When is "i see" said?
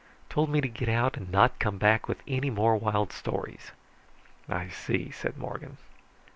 4.49-5.11